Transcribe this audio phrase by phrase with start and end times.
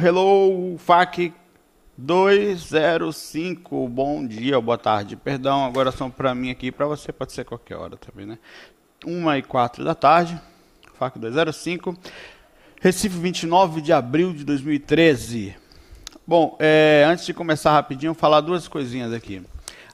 [0.00, 1.32] Hello, FAC
[1.96, 3.88] 205.
[3.88, 5.16] Bom dia, boa tarde.
[5.16, 8.38] Perdão, agora são para mim aqui, para você pode ser qualquer hora também, né?
[9.06, 10.40] 1 e 4 da tarde,
[10.94, 11.96] FAC 205.
[12.80, 15.54] Recife, 29 de abril de 2013.
[16.26, 19.42] Bom, é, antes de começar rapidinho, falar duas coisinhas aqui.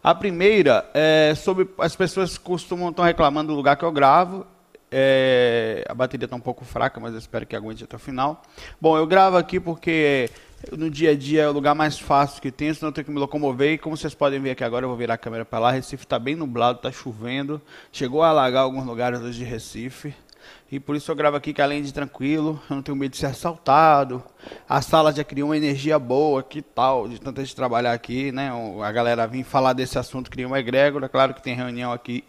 [0.02, 4.46] A primeira é sobre as pessoas costumam estão reclamando do lugar que eu gravo
[4.90, 8.42] é, a bateria está um pouco fraca, mas eu espero que aguente até o final.
[8.80, 10.30] Bom, eu gravo aqui porque
[10.76, 13.10] no dia a dia é o lugar mais fácil que tem, senão eu tenho que
[13.10, 13.72] me locomover.
[13.72, 15.70] E como vocês podem ver aqui agora, eu vou virar a câmera para lá.
[15.70, 17.60] Recife está bem nublado, está chovendo.
[17.92, 20.14] Chegou a alagar alguns lugares hoje de Recife.
[20.70, 23.18] E por isso eu gravo aqui que além de tranquilo, eu não tenho medo de
[23.18, 24.22] ser assaltado.
[24.68, 28.32] A sala já criou uma energia boa, que tal, de tanto a gente trabalhar aqui,
[28.32, 28.50] né?
[28.82, 31.08] A galera vir falar desse assunto, cria uma egrégora.
[31.08, 32.24] Claro que tem reunião aqui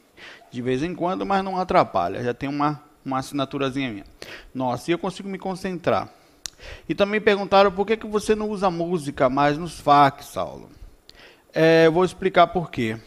[0.51, 2.23] de vez em quando, mas não atrapalha.
[2.23, 4.05] Já tem uma, uma assinaturazinha minha.
[4.53, 6.09] Nossa, e eu consigo me concentrar.
[6.87, 10.69] E também perguntaram por que, que você não usa música mais nos fax, Saulo.
[11.53, 12.97] É, eu vou explicar por quê.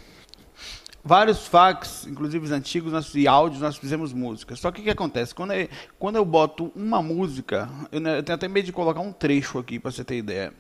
[1.05, 4.55] Vários fax, inclusive os antigos nós, e áudios, nós fizemos música.
[4.55, 5.35] Só que o que acontece?
[5.35, 9.13] Quando eu, quando eu boto uma música, eu, eu tenho até medo de colocar um
[9.13, 10.53] trecho aqui para você ter ideia.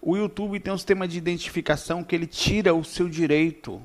[0.00, 3.80] O YouTube tem um sistema de identificação que ele tira o seu direito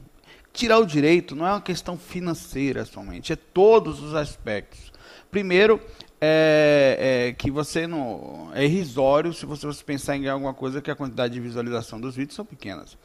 [0.51, 4.91] Tirar o direito não é uma questão financeira somente, é todos os aspectos.
[5.31, 5.79] Primeiro,
[6.19, 10.91] é, é, que você não é irrisório se você, você pensar em alguma coisa que
[10.91, 12.97] a quantidade de visualização dos vídeos são pequenas.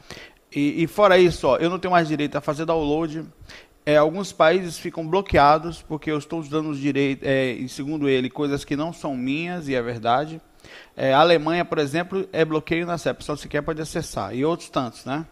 [0.53, 3.25] E, e fora isso, ó, eu não tenho mais direito a fazer download.
[3.85, 8.65] É, alguns países ficam bloqueados porque eu estou usando os direitos, é, segundo ele, coisas
[8.65, 10.41] que não são minhas e é verdade.
[10.97, 14.35] É, a Alemanha, por exemplo, é bloqueio na CEP, só se quer pode acessar.
[14.35, 15.25] E outros tantos, né?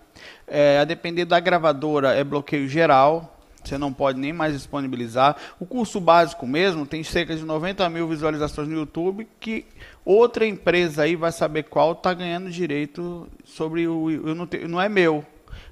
[0.47, 3.34] É, a depender da gravadora, é bloqueio geral.
[3.63, 5.38] Você não pode nem mais disponibilizar.
[5.59, 9.66] O curso básico mesmo tem cerca de 90 mil visualizações no YouTube que
[10.03, 14.11] outra empresa aí vai saber qual está ganhando direito sobre o.
[14.11, 15.25] Eu não, te, não é meu.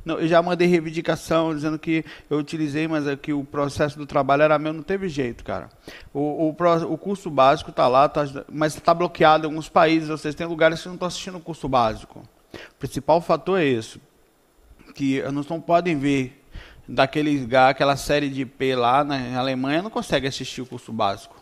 [0.05, 4.05] Não, eu já mandei reivindicação dizendo que eu utilizei, mas é que o processo do
[4.05, 5.69] trabalho era meu, não teve jeito, cara.
[6.13, 6.55] O, o,
[6.89, 10.09] o curso básico está lá, tá, mas está bloqueado em alguns países.
[10.09, 12.23] Vocês têm lugares que não estão assistindo o curso básico.
[12.53, 13.99] O principal fator é esse
[14.91, 16.41] que não podem ver
[16.87, 21.39] daquele lugar, aquela série de IP lá na Alemanha, não consegue assistir o curso básico.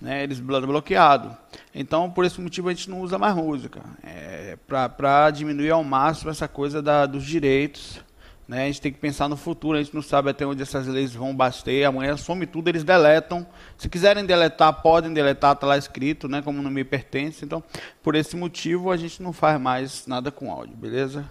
[0.00, 1.34] Né, eles bloqueado.
[1.74, 3.80] Então, por esse motivo, a gente não usa mais música.
[4.02, 8.04] É, Para diminuir ao máximo essa coisa da, dos direitos.
[8.46, 10.86] Né, a gente tem que pensar no futuro, a gente não sabe até onde essas
[10.86, 11.84] leis vão bater.
[11.84, 13.44] Amanhã some tudo, eles deletam.
[13.76, 17.44] Se quiserem deletar, podem deletar, está lá escrito, né, como não me pertence.
[17.44, 17.64] Então,
[18.02, 21.24] por esse motivo, a gente não faz mais nada com áudio, beleza?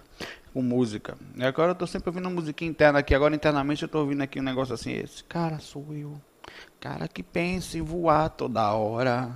[0.55, 1.17] Com música.
[1.35, 3.13] E agora eu estou sempre ouvindo música interna aqui.
[3.13, 6.13] Agora internamente eu estou ouvindo aqui um negócio assim, esse cara sou eu.
[6.79, 9.35] Cara que pensa em voar toda hora.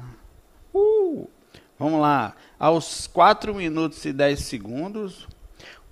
[0.74, 1.28] Uh!
[1.78, 2.38] Vamos lá.
[2.58, 5.28] Aos 4 minutos e 10 segundos,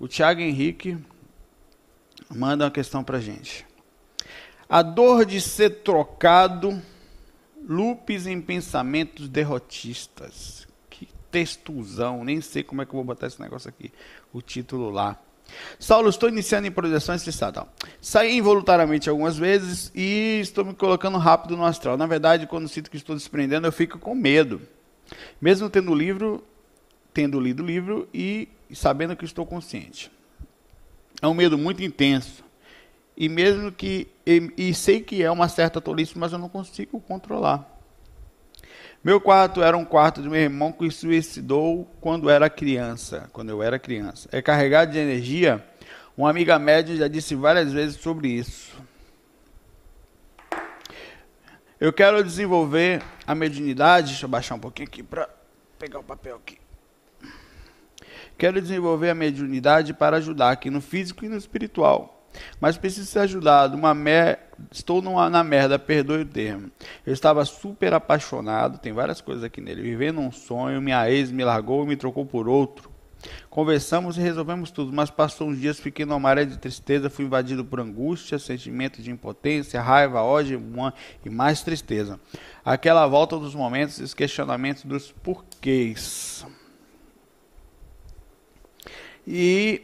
[0.00, 0.96] o Thiago Henrique
[2.34, 3.66] manda uma questão pra gente.
[4.66, 6.82] A dor de ser trocado,
[7.68, 10.57] lupes em pensamentos derrotistas
[11.30, 13.92] textuzão, nem sei como é que eu vou botar esse negócio aqui,
[14.32, 15.18] o título lá.
[15.78, 17.66] Saulo, estou iniciando em projeção estressada.
[18.00, 21.96] Saí involuntariamente algumas vezes e estou me colocando rápido no astral.
[21.96, 24.60] Na verdade, quando sinto que estou desprendendo, eu fico com medo.
[25.40, 26.44] Mesmo tendo livro,
[27.14, 30.10] tendo lido o livro e sabendo que estou consciente.
[31.20, 32.44] É um medo muito intenso.
[33.16, 37.00] E mesmo que e, e sei que é uma certa tolice, mas eu não consigo
[37.00, 37.77] controlar.
[39.02, 43.28] Meu quarto era um quarto do meu irmão que suicidou quando era criança.
[43.32, 44.28] Quando eu era criança.
[44.32, 45.64] É carregado de energia.
[46.16, 48.76] Uma amiga média já disse várias vezes sobre isso.
[51.78, 54.08] Eu quero desenvolver a mediunidade.
[54.08, 55.28] Deixa eu baixar um pouquinho aqui para
[55.78, 56.58] pegar o papel aqui.
[58.36, 62.17] Quero desenvolver a mediunidade para ajudar aqui no físico e no espiritual.
[62.60, 63.76] Mas preciso ser ajudado.
[63.76, 64.40] Uma mer...
[64.72, 66.70] Estou numa, na merda, perdoe o termo.
[67.06, 69.82] Eu estava super apaixonado, tem várias coisas aqui nele.
[69.82, 72.90] Vivendo um sonho, minha ex me largou e me trocou por outro.
[73.50, 77.64] Conversamos e resolvemos tudo, mas passou uns dias, fiquei numa maré de tristeza, fui invadido
[77.64, 80.62] por angústia, sentimento de impotência, raiva, ódio
[81.24, 82.20] e mais tristeza.
[82.64, 86.46] Aquela volta dos momentos e os questionamentos dos porquês.
[89.26, 89.82] E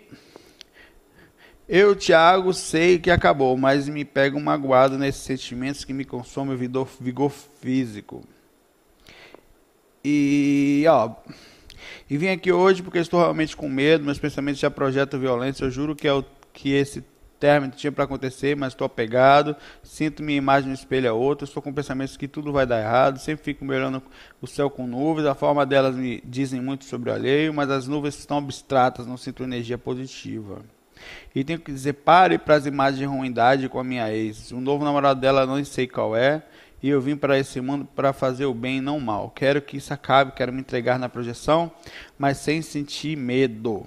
[1.69, 6.59] eu, Tiago, sei que acabou, mas me pego magoado nesses sentimentos que me consomem o
[6.59, 8.23] vigor, vigor físico.
[10.05, 11.15] E, ó,
[12.09, 15.65] e vim aqui hoje porque estou realmente com medo, meus pensamentos já projetam violência.
[15.65, 17.03] Eu juro que é o que esse
[17.41, 19.57] término tinha para acontecer, mas estou apegado.
[19.83, 21.45] Sinto minha imagem no espelho a outra.
[21.45, 23.19] Estou com pensamentos que tudo vai dar errado.
[23.19, 24.03] Sempre fico melhorando
[24.41, 25.27] o céu com nuvens.
[25.27, 29.17] A forma delas me dizem muito sobre o alheio, mas as nuvens estão abstratas, não
[29.17, 30.63] sinto energia positiva.
[31.35, 34.53] E tenho que dizer, pare para as imagens de ruindade com a minha ex.
[34.53, 36.43] O novo namorado dela não sei qual é
[36.85, 39.31] e eu vim para esse mundo para fazer o bem não o mal.
[39.31, 41.73] Quero que isso acabe, quero me entregar na projeção,
[42.19, 43.87] mas sem sentir medo.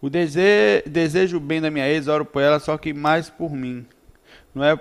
[0.00, 3.52] O desejo, desejo o bem da minha ex, oro por ela, só que mais por
[3.52, 3.84] mim.
[4.54, 4.78] Não é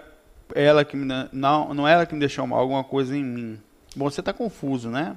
[0.53, 3.59] ela que me, não, não é ela que me deixou mal, alguma coisa em mim.
[3.95, 5.15] Bom, você está confuso, né?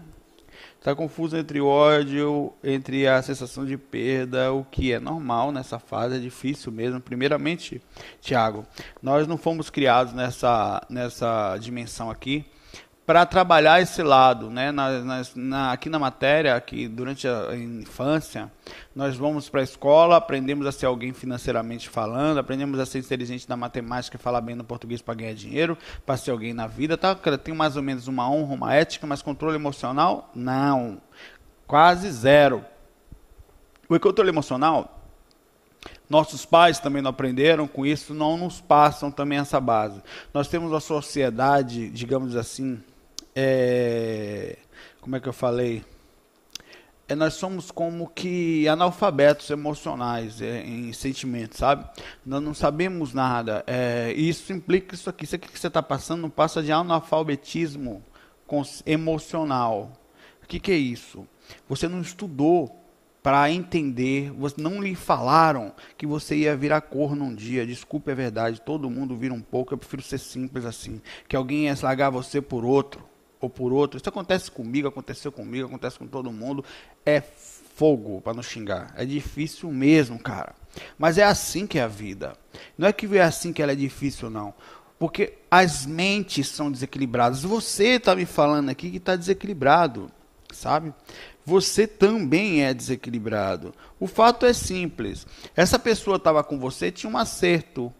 [0.84, 5.78] Está confuso entre o ódio, entre a sensação de perda, o que é normal nessa
[5.78, 7.00] fase, é difícil mesmo.
[7.00, 7.80] Primeiramente,
[8.20, 8.66] Tiago,
[9.02, 12.44] nós não fomos criados nessa, nessa dimensão aqui
[13.06, 14.72] para trabalhar esse lado, né?
[14.72, 18.50] Na, na, na, aqui na matéria, aqui durante a infância,
[18.94, 23.48] nós vamos para a escola, aprendemos a ser alguém financeiramente falando, aprendemos a ser inteligente
[23.48, 27.14] na matemática falar bem no português para ganhar dinheiro, para ser alguém na vida, tá?
[27.14, 31.00] Tem mais ou menos uma honra, uma ética, mas controle emocional, não,
[31.66, 32.64] quase zero.
[33.86, 35.02] O controle emocional
[36.08, 40.02] nossos pais também não aprenderam com isso, não nos passam também essa base.
[40.32, 42.82] Nós temos uma sociedade, digamos assim,
[43.34, 44.58] é,
[45.00, 45.84] como é que eu falei?
[47.06, 51.84] É, nós somos como que analfabetos emocionais é, em sentimentos, sabe?
[52.24, 53.62] Nós não sabemos nada.
[53.66, 55.24] É, isso implica isso aqui.
[55.24, 58.02] Isso aqui que você está passando não passa de analfabetismo
[58.86, 59.92] emocional.
[60.42, 61.26] O que, que é isso?
[61.68, 62.80] Você não estudou
[63.22, 67.66] para entender, não lhe falaram que você ia virar corno um dia.
[67.66, 71.00] Desculpe, é verdade, todo mundo vira um pouco, eu prefiro ser simples assim.
[71.28, 73.13] Que alguém ia largar você por outro
[73.44, 73.98] ou por outro.
[73.98, 76.64] Isso acontece comigo, aconteceu comigo, acontece com todo mundo.
[77.06, 78.92] É fogo para não xingar.
[78.96, 80.54] É difícil mesmo, cara.
[80.98, 82.36] Mas é assim que é a vida.
[82.76, 84.54] Não é que é assim que ela é difícil, não.
[84.98, 87.42] Porque as mentes são desequilibradas.
[87.42, 90.10] Você está me falando aqui que está desequilibrado,
[90.52, 90.94] sabe?
[91.44, 93.74] Você também é desequilibrado.
[94.00, 95.26] O fato é simples.
[95.54, 97.92] Essa pessoa estava com você, tinha um acerto.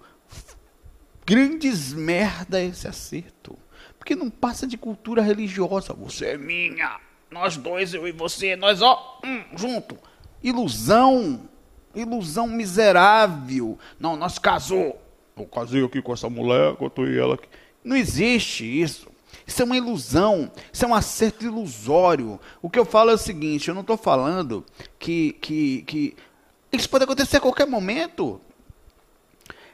[1.27, 3.59] Grandes merda esse acerto.
[4.05, 5.95] Porque não passa de cultura religiosa.
[5.95, 9.97] Você é minha, nós dois, eu e você, nós ó, hum, junto.
[10.43, 11.49] Ilusão,
[11.95, 13.79] ilusão miserável.
[13.99, 15.01] Não, nós casou.
[15.35, 17.49] Eu casei aqui com essa mulher, eu tô e ela aqui.
[17.83, 19.09] Não existe isso.
[19.47, 22.39] Isso é uma ilusão, isso é um acerto ilusório.
[22.61, 24.67] O que eu falo é o seguinte: eu não estou falando
[24.99, 26.17] que, que, que
[26.71, 28.39] isso pode acontecer a qualquer momento.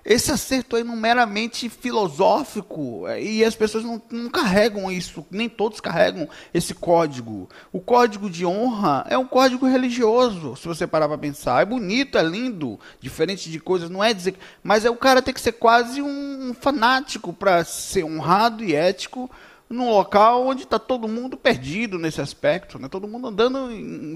[0.05, 5.81] Esse acerto é meramente filosófico é, e as pessoas não, não, carregam isso, nem todos
[5.81, 7.49] carregam esse código.
[7.73, 11.61] O código de honra é um código religioso, se você parar para pensar.
[11.63, 14.37] É bonito, é lindo, diferente de coisas, não é dizer.
[14.63, 19.31] Mas é o cara tem que ser quase um fanático para ser honrado e ético
[19.69, 22.89] num local onde está todo mundo perdido nesse aspecto, né?
[22.89, 23.69] todo mundo andando,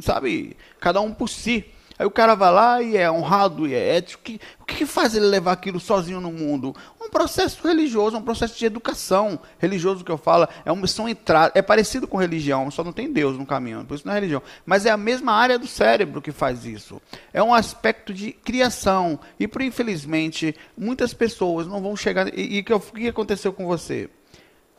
[0.02, 1.64] sabe, cada um por si.
[1.98, 4.22] Aí o cara vai lá e é honrado e é ético.
[4.22, 6.74] Que, o que, que faz ele levar aquilo sozinho no mundo?
[7.00, 10.48] Um processo religioso, um processo de educação religioso que eu falo.
[10.64, 11.52] É uma missão entrada.
[11.54, 14.42] É parecido com religião, só não tem Deus no caminho, por isso não é religião.
[14.66, 17.00] Mas é a mesma área do cérebro que faz isso.
[17.32, 19.18] É um aspecto de criação.
[19.38, 22.26] E por infelizmente, muitas pessoas não vão chegar.
[22.36, 24.10] E, e o que aconteceu com você?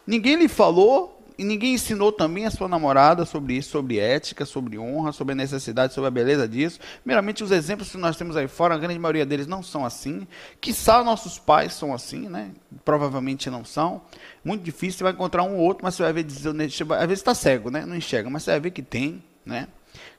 [0.06, 4.78] Ninguém lhe falou e ninguém ensinou também a sua namorada sobre isso, sobre ética, sobre
[4.78, 6.80] honra, sobre a necessidade, sobre a beleza disso.
[7.04, 10.28] Primeiramente, os exemplos que nós temos aí fora, a grande maioria deles não são assim.
[10.62, 12.52] Quiçá nossos pais são assim, né?
[12.84, 14.02] Provavelmente não são.
[14.44, 17.34] Muito difícil, você vai encontrar um ou outro, mas você vai ver, às vezes está
[17.36, 17.86] cego, né?
[17.86, 19.68] Não enxerga, mas você vai ver que tem, né?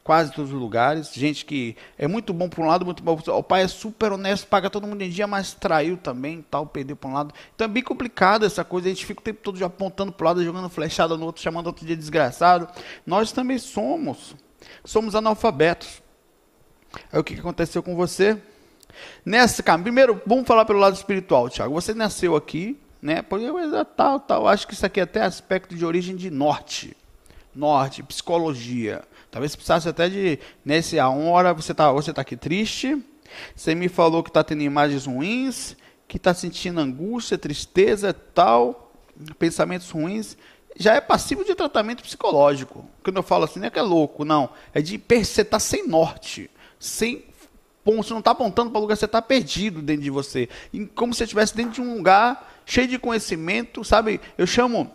[0.06, 1.12] Quase todos os lugares.
[1.12, 3.34] Gente que é muito bom por um lado, muito bom outro.
[3.34, 6.94] O pai é super honesto, paga todo mundo em dia, mas traiu também, tal, perdeu
[6.94, 7.34] por um lado.
[7.56, 8.86] Então é bem complicado essa coisa.
[8.86, 11.66] A gente fica o tempo todo apontando para o lado, jogando flechada no outro, chamando
[11.66, 12.68] outro dia desgraçado.
[13.04, 14.36] Nós também somos.
[14.84, 16.00] Somos analfabetos.
[17.12, 18.40] Aí o que aconteceu com você?
[19.24, 21.74] Nessa, cara, primeiro, vamos falar pelo lado espiritual, Tiago.
[21.74, 23.22] Você nasceu aqui, né?
[23.22, 23.44] Porque
[23.96, 24.46] tal, tal.
[24.46, 26.96] Acho que isso aqui é até aspecto de origem de norte.
[27.52, 29.02] Norte, psicologia.
[29.36, 30.38] Talvez precisasse até de.
[30.64, 32.96] Nesse a hora você está você tá aqui triste.
[33.54, 35.76] Você me falou que está tendo imagens ruins,
[36.08, 38.94] que está sentindo angústia, tristeza, tal,
[39.38, 40.38] pensamentos ruins
[40.74, 42.88] já é passivo de tratamento psicológico.
[43.04, 44.48] Quando eu falo assim, não é que é louco, não.
[44.72, 46.50] É de você estar tá sem norte,
[46.80, 47.22] sem
[47.84, 50.48] você não está apontando para lugar, você está perdido dentro de você.
[50.72, 54.18] E como se você estivesse dentro de um lugar cheio de conhecimento, sabe?
[54.38, 54.90] Eu chamo.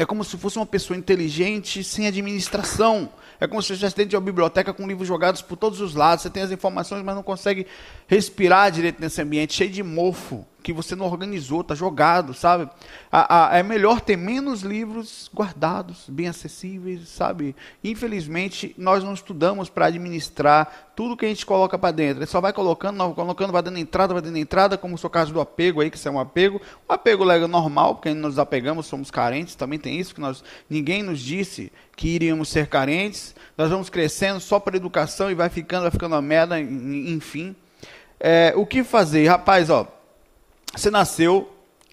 [0.00, 3.06] É como se fosse uma pessoa inteligente sem administração.
[3.38, 5.94] É como se você estivesse dentro de uma biblioteca com livros jogados por todos os
[5.94, 6.22] lados.
[6.22, 7.66] Você tem as informações, mas não consegue
[8.08, 12.68] respirar direito nesse ambiente cheio de mofo que você não organizou, está jogado, sabe?
[13.10, 17.56] A, a, é melhor ter menos livros guardados, bem acessíveis, sabe?
[17.82, 22.18] Infelizmente, nós não estudamos para administrar tudo que a gente coloca para dentro.
[22.18, 25.08] Ele só vai colocando, vai colocando, vai dando entrada, vai dando entrada, como o seu
[25.08, 26.60] caso do apego aí, que isso é um apego.
[26.86, 31.02] O apego legal normal, porque nos apegamos, somos carentes, também tem isso, que nós ninguém
[31.02, 33.34] nos disse que iríamos ser carentes.
[33.56, 37.56] Nós vamos crescendo só para educação e vai ficando, vai ficando a merda, enfim.
[38.18, 39.26] É, o que fazer?
[39.26, 39.88] Rapaz, ó,
[40.74, 41.50] você nasceu,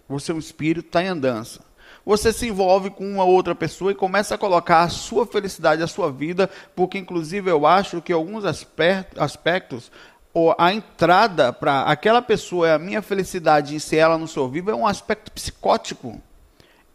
[0.07, 1.61] você é um espírito, está em andança.
[2.05, 5.87] Você se envolve com uma outra pessoa e começa a colocar a sua felicidade, a
[5.87, 9.91] sua vida, porque inclusive eu acho que alguns aspectos,
[10.33, 14.47] ou a entrada para aquela pessoa é a minha felicidade em ser ela no seu
[14.47, 16.21] vivo é um aspecto psicótico.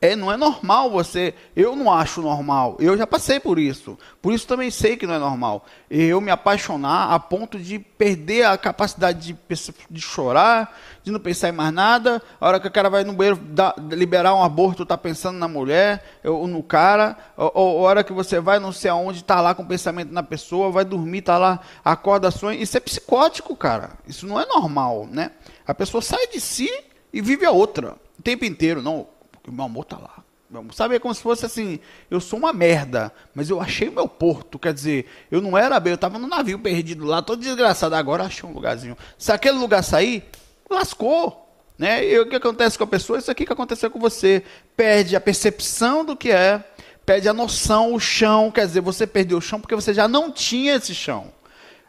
[0.02, 1.32] É, não é normal você.
[1.54, 2.76] Eu não acho normal.
[2.80, 3.96] Eu já passei por isso.
[4.20, 5.64] Por isso também sei que não é normal.
[5.88, 9.38] Eu me apaixonar a ponto de perder a capacidade de,
[9.88, 12.20] de chorar, de não pensar em mais nada.
[12.40, 13.40] A hora que o cara vai no banheiro
[13.92, 17.16] liberar um aborto, tá pensando na mulher ou no cara.
[17.36, 20.12] Ou, ou a hora que você vai não sei aonde, tá lá com o pensamento
[20.12, 22.60] na pessoa, vai dormir, tá lá, acorda sonha.
[22.60, 23.90] Isso é psicótico, cara.
[24.08, 25.30] Isso não é normal, né?
[25.64, 26.68] A pessoa sai de si
[27.12, 28.82] e vive a outra o tempo inteiro.
[28.82, 29.06] Não,
[29.50, 30.22] meu amor está lá.
[30.72, 31.80] Sabe, é como se fosse assim,
[32.10, 35.80] eu sou uma merda, mas eu achei o meu porto, quer dizer, eu não era
[35.80, 38.96] bem, eu estava no navio perdido lá, todo desgraçado, agora achei um lugarzinho.
[39.16, 40.24] Se aquele lugar sair,
[40.68, 42.04] lascou, né?
[42.04, 43.18] E o que acontece com a pessoa?
[43.18, 44.42] Isso aqui que aconteceu com você,
[44.76, 46.62] perde a percepção do que é,
[47.06, 50.30] perde a noção, o chão, quer dizer, você perdeu o chão porque você já não
[50.30, 51.32] tinha esse chão.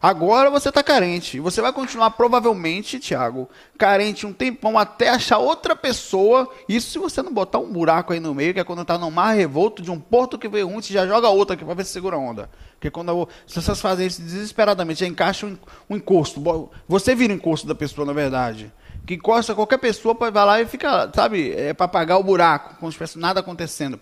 [0.04, 1.40] Agora você está carente.
[1.40, 6.52] Você vai continuar, provavelmente, Tiago, carente um tempão até achar outra pessoa.
[6.68, 9.10] Isso se você não botar um buraco aí no meio, que é quando está no
[9.10, 11.86] mar revolto de um porto que veio um, você já joga outra aqui para ver
[11.86, 12.50] se segura a onda.
[12.74, 15.46] Porque quando se vocês fazem isso desesperadamente, já encaixa
[15.90, 16.44] um, encosto.
[16.86, 18.74] Você vira encosto da pessoa, na verdade.
[19.08, 22.92] Que encosta qualquer pessoa, vai lá e fica, sabe, é para apagar o buraco, como
[22.92, 23.98] se tivesse nada acontecendo.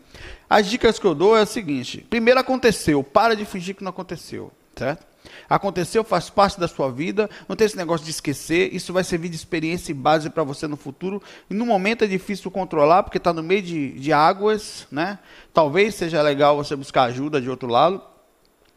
[0.49, 3.91] As dicas que eu dou é o seguinte: primeiro aconteceu, para de fingir que não
[3.91, 5.10] aconteceu, certo?
[5.51, 9.27] Aconteceu, faz parte da sua vida, não tem esse negócio de esquecer, isso vai servir
[9.27, 11.21] de experiência e base para você no futuro.
[11.49, 15.19] E no momento é difícil controlar, porque está no meio de, de águas, né?
[15.53, 18.01] Talvez seja legal você buscar ajuda de outro lado.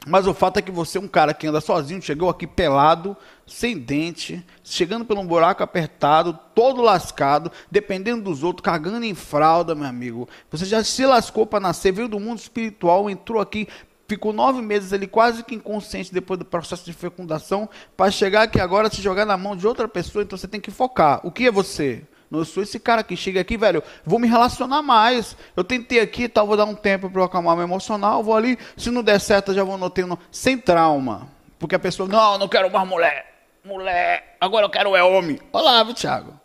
[0.04, 3.16] Mas o fato é que você é um cara que anda sozinho, chegou aqui pelado,
[3.46, 9.76] sem dente, chegando por um buraco apertado, todo lascado, dependendo dos outros, cagando em fralda,
[9.76, 10.28] meu amigo.
[10.50, 13.68] Você já se lascou para nascer, veio do mundo espiritual, entrou aqui
[14.06, 18.60] ficou nove meses ali quase que inconsciente depois do processo de fecundação, para chegar aqui
[18.60, 21.20] agora se jogar na mão de outra pessoa, então você tem que focar.
[21.24, 22.02] O que é você?
[22.30, 25.36] Não, eu sou esse cara que chega aqui, velho, vou me relacionar mais.
[25.56, 28.58] Eu tentei aqui, tal, vou dar um tempo para eu acalmar meu emocional, vou ali,
[28.76, 31.28] se não der certo, eu já vou notando, sem trauma.
[31.58, 33.32] Porque a pessoa, não, não quero mais mulher.
[33.64, 35.40] Mulher, agora eu quero é homem.
[35.50, 36.38] Olá, viu, Thiago?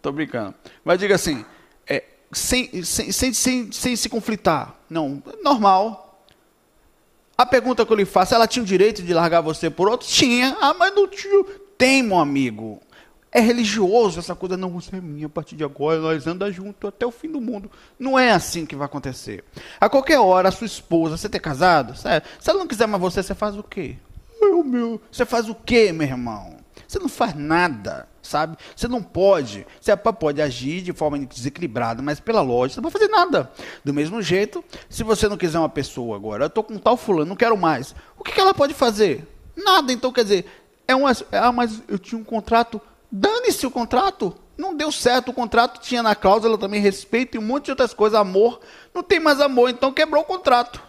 [0.00, 0.54] Tô brincando.
[0.84, 1.44] Mas diga assim,
[1.88, 4.74] é, sem, sem, sem, sem, sem se conflitar.
[4.88, 6.05] Não, normal,
[7.36, 10.06] a pergunta que eu lhe faço, ela tinha o direito de largar você por outro?
[10.06, 10.56] Tinha.
[10.60, 11.44] Ah, mas não tinha.
[11.76, 12.80] Tem, meu amigo.
[13.30, 16.88] É religioso essa coisa, não, você é minha, a partir de agora nós andamos juntos
[16.88, 17.70] até o fim do mundo.
[17.98, 19.44] Não é assim que vai acontecer.
[19.78, 23.02] A qualquer hora, a sua esposa, você ter casado, sério, se ela não quiser mais
[23.02, 23.96] você, você faz o quê?
[24.40, 25.00] Meu, meu.
[25.12, 26.55] Você faz o quê, meu irmão?
[26.86, 28.56] Você não faz nada sabe?
[28.74, 33.00] Você não pode, você pode agir de forma desequilibrada, mas pela lógica, você não vai
[33.00, 33.50] fazer nada.
[33.84, 37.30] Do mesmo jeito, se você não quiser uma pessoa agora, eu estou com tal fulano,
[37.30, 39.26] não quero mais, o que, que ela pode fazer?
[39.56, 40.46] Nada, então quer dizer,
[40.86, 42.80] é um, ah, mas eu tinha um contrato,
[43.10, 47.42] dane-se o contrato, não deu certo o contrato, tinha na cláusula também respeito e um
[47.42, 48.60] monte de outras coisas, amor,
[48.94, 50.82] não tem mais amor, então quebrou o contrato.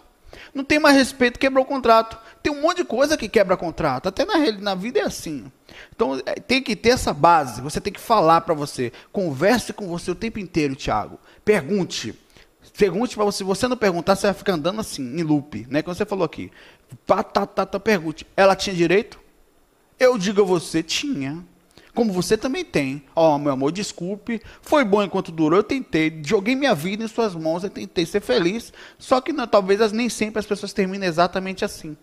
[0.53, 2.17] Não tem mais respeito, quebrou o contrato.
[2.41, 4.07] Tem um monte de coisa que quebra contrato.
[4.07, 5.51] Até na, na vida é assim.
[5.95, 7.61] Então é, tem que ter essa base.
[7.61, 8.91] Você tem que falar para você.
[9.11, 11.19] Converse com você o tempo inteiro, Thiago.
[11.43, 12.13] Pergunte.
[12.77, 13.39] Pergunte para você.
[13.39, 15.65] Se você não perguntar, você vai ficar andando assim, em loop.
[15.69, 15.81] Né?
[15.81, 16.51] Como você falou aqui.
[17.05, 18.25] Pá, tá, tá, tá, pergunte.
[18.35, 19.19] Ela tinha direito?
[19.99, 21.43] Eu digo a você, tinha.
[21.93, 23.03] Como você também tem.
[23.15, 24.39] Ó, oh, meu amor, desculpe.
[24.61, 25.57] Foi bom enquanto durou.
[25.57, 26.21] Eu tentei.
[26.23, 27.63] Joguei minha vida em suas mãos.
[27.63, 28.71] Eu tentei ser feliz.
[28.99, 31.97] Só que não, talvez nem sempre as pessoas terminem exatamente assim.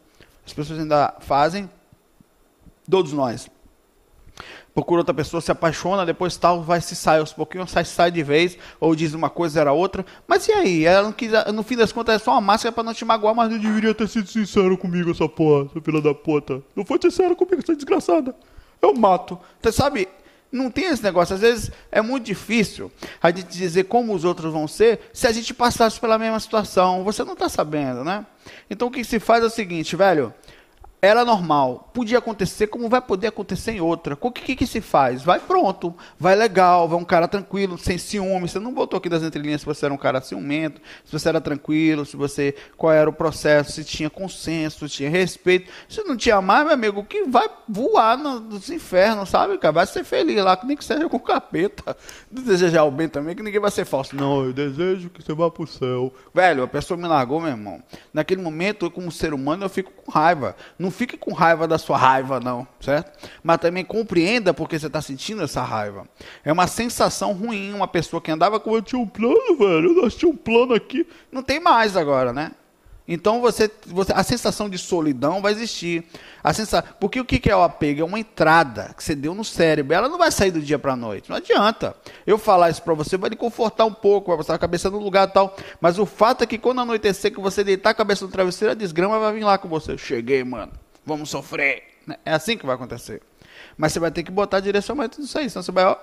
[0.45, 1.71] As pessoas ainda fazem.
[2.91, 3.49] Todos nós
[4.75, 8.23] procura outra pessoa, se apaixona, depois tal, vai se sai aos pouquinhos, sai, sai de
[8.23, 10.05] vez, ou diz uma coisa, era outra.
[10.27, 10.85] Mas e aí?
[10.85, 13.35] Ela não quis, no fim das contas, é só uma máscara para não te magoar,
[13.35, 16.61] mas não deveria ter sido sincero comigo, essa porra, essa filha da puta.
[16.75, 18.35] Não foi sincero comigo, essa desgraçada.
[18.83, 19.39] Eu mato.
[19.63, 20.09] Você sabe,
[20.51, 21.37] não tem esse negócio.
[21.37, 22.91] Às vezes é muito difícil
[23.23, 27.05] a gente dizer como os outros vão ser se a gente passasse pela mesma situação.
[27.05, 28.27] Você não está sabendo, né?
[28.69, 30.35] Então o que se faz é o seguinte, velho
[31.07, 34.17] era normal, podia acontecer como vai poder acontecer em outra.
[34.21, 35.23] O que, que, que, se faz?
[35.23, 38.49] Vai pronto, vai legal, vai um cara tranquilo, sem ciúme.
[38.49, 41.41] Você não botou aqui das entrelinhas se você era um cara ciumento, se você era
[41.41, 45.71] tranquilo, se você qual era o processo, se tinha consenso, se tinha respeito.
[45.89, 49.73] Se não tinha mais, meu amigo, que vai voar no, nos infernos, sabe, cara?
[49.73, 51.97] Vai ser feliz lá, que nem que seja com capeta.
[52.31, 54.15] Desejar o bem também, que ninguém vai ser falso.
[54.17, 56.13] Não, eu desejo que você vá pro céu.
[56.33, 57.83] Velho, a pessoa me largou, meu irmão.
[58.13, 60.57] Naquele momento, eu, como ser humano, eu fico com raiva.
[60.79, 63.29] Não fique com raiva da sua raiva, não, certo?
[63.43, 66.07] Mas também compreenda porque você está sentindo essa raiva.
[66.45, 70.15] É uma sensação ruim, uma pessoa que andava com eu tinha um plano, velho, nós
[70.15, 71.07] tinha um plano aqui.
[71.31, 72.53] Não tem mais agora, né?
[73.07, 76.05] Então você, você, a sensação de solidão vai existir.
[76.43, 78.01] A sensação, porque o que é o apego?
[78.01, 79.95] É uma entrada que você deu no cérebro.
[79.95, 81.29] Ela não vai sair do dia para a noite.
[81.29, 81.95] Não adianta.
[82.27, 84.99] Eu falar isso para você vai lhe confortar um pouco, vai botar a cabeça no
[84.99, 85.55] lugar tal.
[85.81, 88.75] Mas o fato é que quando anoitecer, que você deitar a cabeça no travesseiro, a
[88.75, 89.99] desgrama vai vir lá com você.
[89.99, 90.73] Cheguei, mano.
[91.05, 91.83] Vamos sofrer.
[92.25, 93.23] É assim que vai acontecer.
[93.77, 95.49] Mas você vai ter que botar direcionamento nisso aí.
[95.49, 95.97] Senão você vai ó,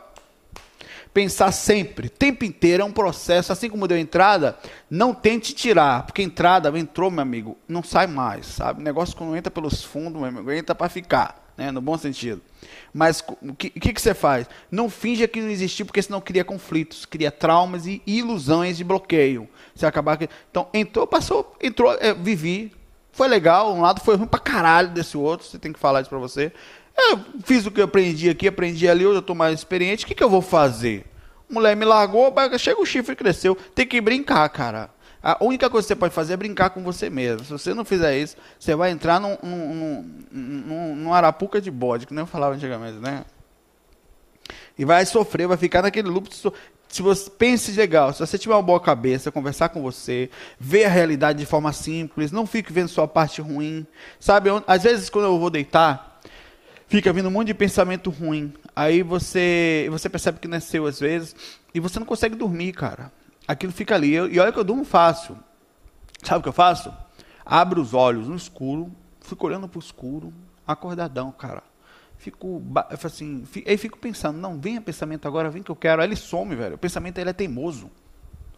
[1.13, 4.57] pensar sempre, o tempo inteiro é um processo, assim como deu entrada,
[4.89, 8.79] não tente tirar, porque entrada, entrou, meu amigo, não sai mais, sabe?
[8.79, 11.71] O negócio quando entra pelos fundos, meu amigo, entra para ficar, né?
[11.71, 12.41] no bom sentido.
[12.93, 14.47] Mas o que, que, que, você faz?
[14.69, 19.49] Não finja que não existiu, porque senão cria conflitos, cria traumas e ilusões de bloqueio.
[19.73, 20.17] Você acabar
[20.49, 22.71] Então, entrou, passou, entrou, é, vivi,
[23.21, 26.09] foi legal, um lado foi ruim pra caralho desse outro, você tem que falar isso
[26.09, 26.51] pra você.
[26.97, 30.05] Eu fiz o que eu aprendi aqui, aprendi ali, hoje eu estou mais experiente.
[30.05, 31.05] O que, que eu vou fazer?
[31.47, 33.55] Mulher me largou, chega o chifre cresceu.
[33.75, 34.89] Tem que brincar, cara.
[35.21, 37.45] A única coisa que você pode fazer é brincar com você mesmo.
[37.45, 42.07] Se você não fizer isso, você vai entrar num, num, num, num arapuca de bode,
[42.07, 43.23] que nem eu falava antigamente, né?
[44.79, 46.27] E vai sofrer, vai ficar naquele loop.
[46.91, 50.89] Se você pense legal, se você tiver uma boa cabeça, conversar com você, ver a
[50.89, 53.87] realidade de forma simples, não fique vendo sua parte ruim.
[54.19, 56.19] Sabe, às vezes quando eu vou deitar,
[56.87, 58.53] fica vindo um monte de pensamento ruim.
[58.75, 61.33] Aí você, você percebe que não é seu às vezes
[61.73, 63.09] e você não consegue dormir, cara.
[63.47, 64.11] Aquilo fica ali.
[64.11, 65.37] e olha que eu durmo fácil.
[66.21, 66.93] Sabe o que eu faço?
[67.45, 70.33] Abro os olhos no escuro, fico olhando para o escuro,
[70.67, 71.63] acordadão, cara.
[72.21, 72.61] Fico,
[73.03, 76.03] assim, aí fico pensando, não, venha pensamento agora, vem que eu quero.
[76.03, 76.75] Aí ele some, velho.
[76.75, 77.89] O pensamento ele é teimoso.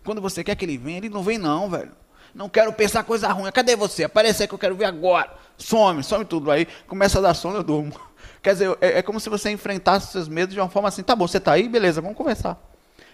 [0.03, 1.93] Quando você quer que ele venha, ele não vem não, velho.
[2.35, 3.49] Não quero pensar coisa ruim.
[3.53, 4.03] Cadê você?
[4.03, 5.33] Aparece aí que eu quero ver agora.
[5.57, 6.51] Some, some tudo.
[6.51, 7.97] Aí começa a dar sono, eu durmo.
[8.43, 11.15] Quer dizer, é, é como se você enfrentasse seus medos de uma forma assim, tá
[11.15, 12.61] bom, você está aí, beleza, vamos conversar.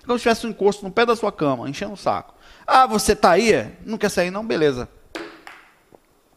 [0.02, 2.34] É como se tivesse um encosto no pé da sua cama, enchendo o saco.
[2.66, 3.72] Ah, você está aí?
[3.86, 4.44] Não quer sair não?
[4.44, 4.90] Beleza.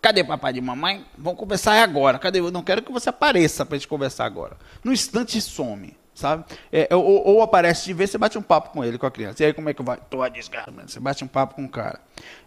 [0.03, 1.07] Cadê papai de mamãe?
[1.17, 2.19] Vamos conversar agora.
[2.19, 2.41] Cadê?
[2.41, 4.57] Eu não quero que você apareça para gente conversar agora.
[4.83, 6.45] No instante some sabe?
[6.71, 9.43] É, ou, ou, aparece de vez, você bate um papo com ele, com a criança.
[9.43, 9.99] E aí como é que vai?
[10.11, 12.01] Tô a desgraça, Você bate um papo com o cara.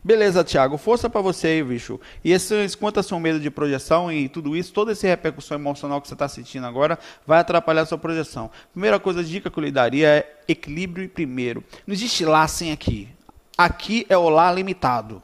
[0.04, 2.00] Beleza, Thiago, força para você aí, bicho.
[2.24, 6.00] E esse, quanto ao seu medo de projeção e tudo isso, toda essa repercussão emocional
[6.00, 8.52] que você está sentindo agora, vai atrapalhar a sua projeção.
[8.72, 11.63] Primeira coisa, dica que eu lhe daria é equilíbrio primeiro.
[11.88, 13.10] Não existe lá sem aqui.
[13.58, 15.24] Aqui é o lá limitado.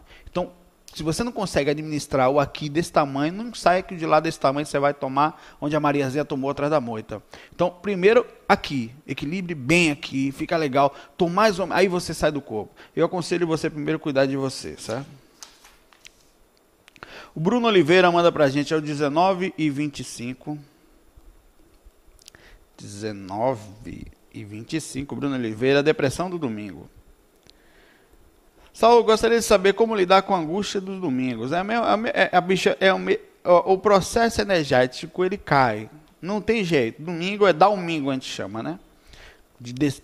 [0.93, 4.39] Se você não consegue administrar o aqui desse tamanho, não sai que de lá desse
[4.39, 7.23] tamanho você vai tomar onde a Mariazinha tomou atrás da moita.
[7.54, 10.93] Então, primeiro aqui, equilibre bem aqui, fica legal.
[11.17, 12.73] Tom mais aí você sai do corpo.
[12.93, 15.08] Eu aconselho você primeiro cuidar de você, certo?
[17.34, 20.60] O Bruno Oliveira manda pra gente é o 19 e 25.
[22.77, 26.89] 19 e 25, Bruno Oliveira, depressão do domingo.
[28.74, 31.52] Saulo, gostaria de saber como lidar com a angústia dos domingos.
[31.52, 31.66] É a,
[32.14, 33.00] é, a bicha, é o,
[33.44, 35.90] o, processo energético ele cai.
[36.22, 37.02] Não tem jeito.
[37.02, 38.80] Domingo é domingo, a gente chama, né?
[39.60, 40.02] De, de,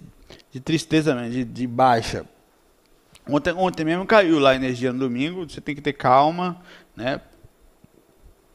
[0.51, 2.25] de tristeza mesmo, de, de baixa.
[3.29, 5.49] Ontem, ontem mesmo caiu lá a energia no domingo.
[5.49, 6.61] Você tem que ter calma,
[6.95, 7.21] né?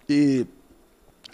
[0.09, 0.47] E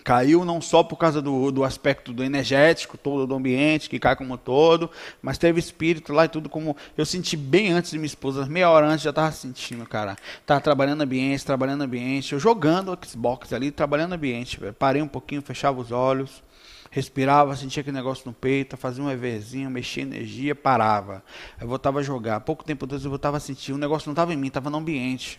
[0.09, 4.16] Caiu não só por causa do, do aspecto do energético, todo do ambiente, que cai
[4.16, 4.90] como todo,
[5.21, 6.75] mas teve espírito lá e tudo como.
[6.97, 10.16] Eu senti bem antes de minha esposa, meia hora antes já estava sentindo, cara.
[10.47, 14.59] Tava trabalhando ambiente, trabalhando ambiente, eu jogando Xbox ali, trabalhando ambiente.
[14.79, 16.42] Parei um pouquinho, fechava os olhos,
[16.90, 21.23] respirava, sentia aquele negócio no peito, fazia um EVzinho, mexia energia, parava.
[21.61, 22.40] Aí voltava a jogar.
[22.40, 24.79] Pouco tempo depois eu voltava a sentir, o negócio não estava em mim, estava no
[24.79, 25.38] ambiente.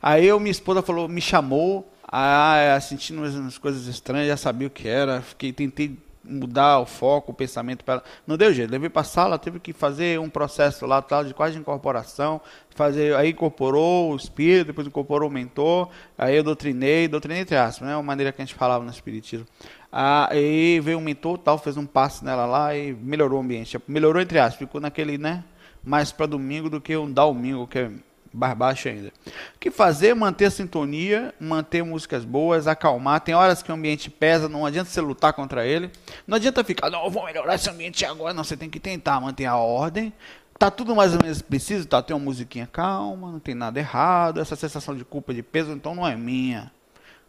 [0.00, 4.68] Aí eu, minha esposa falou, me chamou, ah, é, sentindo umas coisas estranhas, já sabia
[4.68, 5.20] o que era.
[5.20, 8.70] Fiquei, tentei mudar o foco, o pensamento para não deu jeito.
[8.70, 13.16] Levei para a sala, teve que fazer um processo lá tal de quase incorporação, fazer,
[13.16, 17.96] aí incorporou o espírito, depois incorporou o mentor, aí eu doutrinei, doutrinei entre aspas, né,
[17.96, 19.48] a maneira que a gente falava no espiritismo.
[19.90, 23.76] Aí veio um mentor, tal, fez um passe nela lá e melhorou o ambiente.
[23.88, 25.42] Melhorou entre aspas, ficou naquele, né,
[25.82, 27.90] mais para domingo do que um domingo que é
[28.34, 29.12] mais baixo ainda.
[29.54, 30.12] O que fazer?
[30.14, 33.20] Manter sintonia, manter músicas boas, acalmar.
[33.20, 35.90] Tem horas que o ambiente pesa, não adianta você lutar contra ele.
[36.26, 38.34] Não adianta ficar, não, vou melhorar esse ambiente agora.
[38.34, 40.12] Não, você tem que tentar manter a ordem.
[40.58, 42.02] Tá tudo mais ou menos preciso, tá?
[42.02, 44.40] Tem uma musiquinha calma, não tem nada errado.
[44.40, 46.72] Essa sensação de culpa, de peso, então não é minha.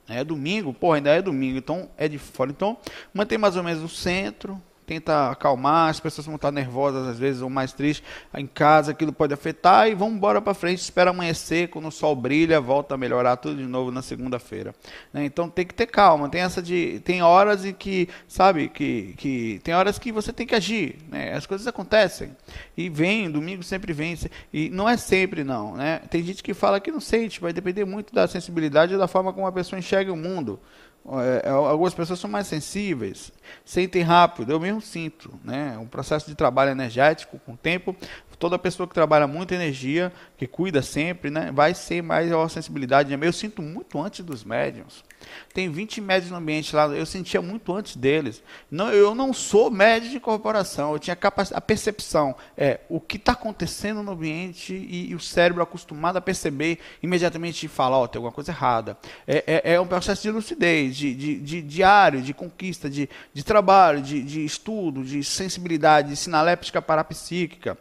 [0.07, 2.51] É domingo, porra, ainda é domingo, então é de fora.
[2.51, 2.77] Então,
[3.13, 7.41] mantém mais ou menos o centro, tenta acalmar, as pessoas vão estar nervosas às vezes
[7.41, 11.69] ou mais tristes em casa, aquilo pode afetar e vamos embora para frente, espera amanhecer,
[11.69, 14.73] quando o sol brilha, volta a melhorar tudo de novo na segunda-feira.
[15.11, 15.25] Né?
[15.25, 19.59] Então tem que ter calma, tem essa de tem horas em que, sabe, que, que
[19.63, 21.33] tem horas que você tem que agir, né?
[21.33, 22.35] As coisas acontecem.
[22.77, 24.17] E vem, domingo sempre vem,
[24.53, 26.01] e não é sempre não, né?
[26.09, 29.33] Tem gente que fala que não sente, vai depender muito da sensibilidade e da forma
[29.33, 30.59] como a pessoa enxerga o mundo.
[31.07, 33.31] É, é, algumas pessoas são mais sensíveis,
[33.63, 35.39] sentem rápido, eu mesmo sinto.
[35.43, 35.77] Né?
[35.77, 37.95] Um processo de trabalho energético, com o tempo,
[38.39, 43.17] toda pessoa que trabalha muita energia, que cuida sempre, né, vai ser mais a sensibilidade.
[43.19, 45.03] Eu sinto muito antes dos médiums.
[45.53, 48.43] Tem 20 médios no ambiente lá, eu sentia muito antes deles.
[48.69, 51.17] Não, eu não sou médio de corporação, eu tinha
[51.53, 56.21] a percepção, é, o que está acontecendo no ambiente e, e, o cérebro acostumado a
[56.21, 58.97] perceber imediatamente e falar, ó, oh, tem alguma coisa errada.
[59.27, 63.43] É, é, é, um processo de lucidez, de, de, de diário, de conquista, de, de
[63.43, 67.77] trabalho, de, de estudo, de sensibilidade, de sinaléptica parapsíquica,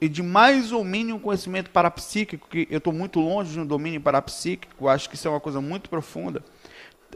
[0.00, 4.88] e de mais ou um conhecimento parapsíquico, que eu estou muito longe do domínio parapsíquico,
[4.88, 6.42] acho que isso é uma coisa muito profunda.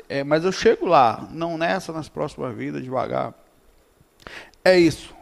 [0.09, 3.35] É, mas eu chego lá, não nessa, nas próximas vidas, devagar.
[4.65, 5.15] É isso.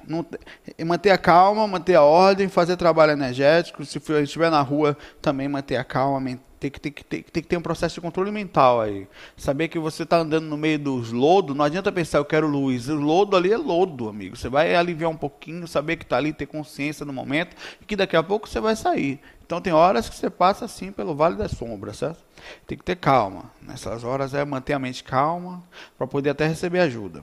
[0.85, 3.85] Manter a calma, manter a ordem, fazer trabalho energético.
[3.85, 6.38] Se for, estiver na rua, também manter a calma.
[6.59, 9.07] Tem que, tem, tem, tem que ter um processo de controle mental aí.
[9.37, 12.88] Saber que você está andando no meio dos lodos, não adianta pensar, eu quero luz.
[12.88, 14.37] O lodo ali é lodo, amigo.
[14.37, 17.94] Você vai aliviar um pouquinho, saber que está ali, ter consciência no momento, e que
[17.94, 19.20] daqui a pouco você vai sair.
[19.47, 22.23] Então tem horas que você passa assim pelo vale das sombras, certo?
[22.67, 23.53] Tem que ter calma.
[23.63, 25.63] Nessas horas é manter a mente calma
[25.97, 27.23] para poder até receber ajuda.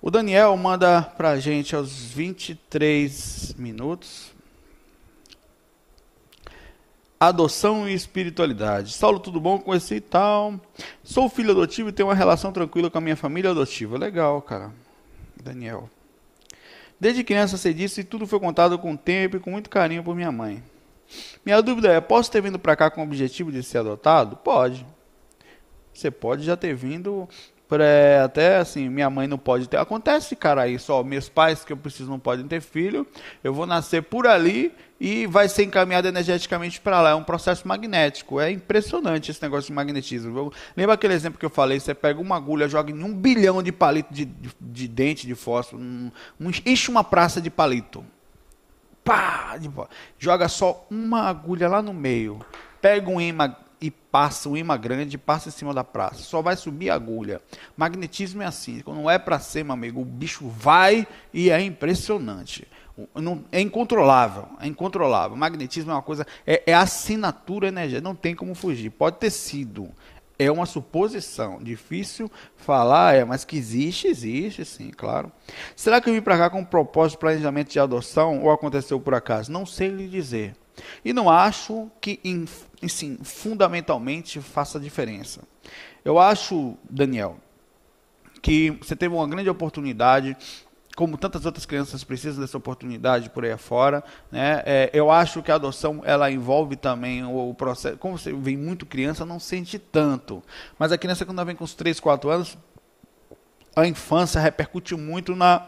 [0.00, 4.30] O Daniel manda para a gente aos 23 minutos.
[7.18, 8.92] Adoção e espiritualidade.
[8.92, 10.60] Saulo, tudo bom esse e tal?
[11.02, 13.96] Sou filho adotivo e tenho uma relação tranquila com a minha família adotiva.
[13.96, 14.70] Legal, cara.
[15.42, 15.88] Daniel.
[17.02, 20.14] Desde criança sei disso e tudo foi contado com tempo e com muito carinho por
[20.14, 20.62] minha mãe.
[21.44, 24.36] Minha dúvida é: posso ter vindo para cá com o objetivo de ser adotado?
[24.36, 24.86] Pode.
[25.92, 27.28] Você pode já ter vindo
[28.24, 29.76] até assim, minha mãe não pode ter.
[29.76, 33.06] Acontece, cara, isso, ó, meus pais que eu preciso não podem ter filho,
[33.42, 37.10] eu vou nascer por ali e vai ser encaminhado energeticamente para lá.
[37.10, 38.38] É um processo magnético.
[38.38, 40.52] É impressionante esse negócio de magnetismo.
[40.76, 41.80] Lembra aquele exemplo que eu falei?
[41.80, 45.34] Você pega uma agulha, joga em um bilhão de palito de, de, de dente de
[45.34, 48.04] fósforo, um, um, enche uma praça de palito.
[49.02, 49.56] Pá!
[49.56, 49.68] De,
[50.18, 52.38] joga só uma agulha lá no meio.
[52.80, 56.22] Pega um imã e passa um imã grande, passa em cima da praça.
[56.22, 57.40] Só vai subir a agulha.
[57.76, 58.80] Magnetismo é assim.
[58.80, 62.68] Quando é para ser, meu amigo, o bicho vai e é impressionante.
[63.12, 65.36] Não, é incontrolável, é incontrolável.
[65.36, 68.90] Magnetismo é uma coisa, é, é assinatura energética, não tem como fugir.
[68.90, 69.90] Pode ter sido,
[70.38, 75.32] é uma suposição, difícil falar, é, mas que existe, existe, sim, claro.
[75.74, 79.00] Será que eu vim para cá com um propósito de planejamento de adoção ou aconteceu
[79.00, 79.50] por acaso?
[79.50, 80.54] Não sei lhe dizer.
[81.04, 82.20] E não acho que,
[82.88, 85.42] sim, fundamentalmente faça diferença.
[86.04, 87.36] Eu acho, Daniel,
[88.40, 90.36] que você teve uma grande oportunidade
[90.96, 94.62] como tantas outras crianças precisam dessa oportunidade por aí afora, né?
[94.66, 97.96] É, eu acho que a adoção ela envolve também o, o, processo.
[97.96, 100.42] Como você vem muito criança, não sente tanto.
[100.78, 102.58] Mas a criança quando ela vem com os 3, 4 anos,
[103.74, 105.66] a infância repercute muito na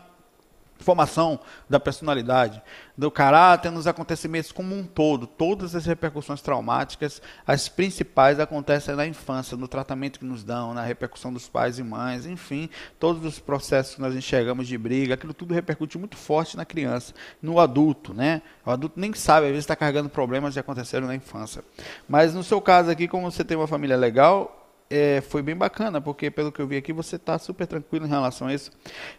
[0.78, 2.62] formação da personalidade,
[2.96, 5.26] do caráter, nos acontecimentos como um todo.
[5.26, 10.82] Todas as repercussões traumáticas, as principais acontecem na infância, no tratamento que nos dão, na
[10.82, 15.34] repercussão dos pais e mães, enfim, todos os processos que nós enxergamos de briga, aquilo
[15.34, 18.42] tudo repercute muito forte na criança, no adulto, né?
[18.64, 21.64] O adulto nem sabe, às vezes está carregando problemas que aconteceram na infância.
[22.08, 24.63] Mas no seu caso aqui, como você tem uma família legal,
[24.94, 28.09] é, foi bem bacana, porque pelo que eu vi aqui, você está super tranquilo em
[28.09, 28.70] relação a isso.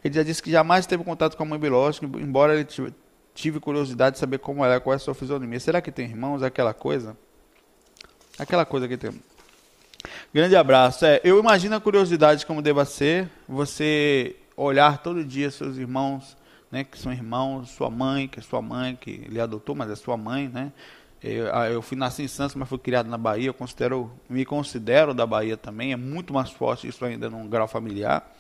[0.04, 2.66] Ele já disse que jamais teve contato com a mãe biológica, embora ele
[3.34, 5.60] tive curiosidade de saber como ela é, qual é a sua fisionomia.
[5.60, 6.42] Será que tem irmãos?
[6.44, 7.18] Aquela coisa?
[8.40, 9.12] Aquela coisa que tem.
[10.34, 11.06] Grande abraço.
[11.06, 16.38] É, eu imagino a curiosidade como deva ser você olhar todo dia seus irmãos,
[16.72, 19.96] né, que são irmãos, sua mãe, que é sua mãe, que lhe adotou, mas é
[19.96, 20.72] sua mãe, né?
[21.28, 23.48] Eu, ah, eu fui nasci em Santos, mas fui criado na Bahia.
[23.48, 25.92] Eu considero, me considero da Bahia também.
[25.92, 28.32] É muito mais forte isso ainda num grau familiar.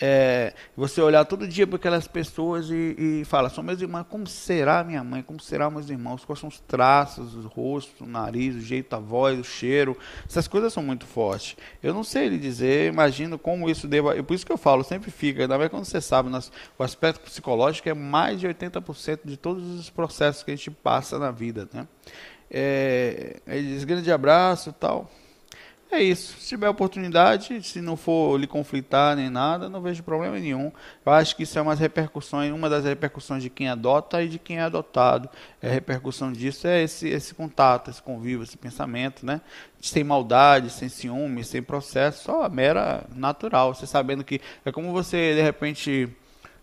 [0.00, 4.26] É, você olhar todo dia para aquelas pessoas e, e falar, são meus irmãos, como
[4.26, 8.56] será minha mãe, como será meus irmãos, quais são os traços, o rosto, o nariz,
[8.56, 11.56] o jeito, a voz, o cheiro, essas coisas são muito fortes.
[11.82, 15.10] Eu não sei lhe dizer, imagino como isso deva, por isso que eu falo, sempre
[15.10, 19.36] fica, ainda mais quando você sabe, nós, o aspecto psicológico é mais de 80% de
[19.36, 21.86] todos os processos que a gente passa na vida, né?
[22.50, 25.10] É, ele diz, grande abraço tal.
[25.94, 26.40] É isso.
[26.40, 30.72] Se tiver oportunidade, se não for lhe conflitar nem nada, não vejo problema nenhum.
[31.04, 34.38] Eu acho que isso é umas repercussões, uma das repercussões de quem adota e de
[34.38, 35.28] quem é adotado.
[35.60, 39.42] É a repercussão disso é esse, esse contato, esse convívio, esse pensamento, né?
[39.82, 43.74] Sem maldade, sem ciúme, sem processo, só mera natural.
[43.74, 46.08] Você sabendo que é como você de repente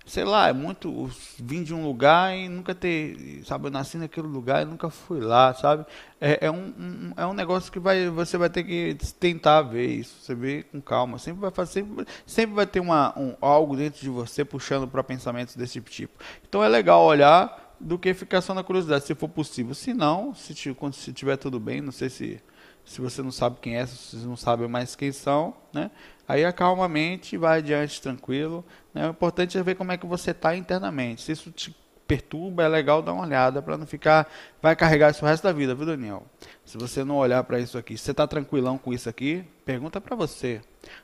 [0.10, 4.26] sei lá, é muito vim de um lugar e nunca ter, sabe, eu nasci naquele
[4.26, 5.86] lugar e nunca fui lá, sabe?
[6.19, 9.86] É, é um, um, é um negócio que vai, você vai ter que tentar ver
[9.86, 13.78] isso, você vê com calma, sempre vai fazer, sempre, sempre vai ter uma, um, algo
[13.78, 16.17] dentro de você puxando para pensamentos desse tipo.
[16.48, 19.76] Então é legal olhar do que ficar só na curiosidade, se for possível.
[19.76, 22.41] Se não, se, se tiver tudo bem, não sei se
[22.89, 25.91] se você não sabe quem é, se você não sabe mais quem são, né?
[26.30, 28.63] Aí acalma a mente, vai adiante tranquilo.
[28.94, 29.08] Né?
[29.08, 31.24] O importante é ver como é que você está internamente.
[31.24, 31.76] Se isso te
[32.08, 34.32] perturba, é legal dar uma olhada para não ficar.
[34.62, 36.24] Vai carregar isso o resto da vida, viu, Daniel?
[36.63, 40.00] Se você não olhar para isso aqui, se você está tranquilão com isso aqui, pergunta
[40.00, 40.62] para você.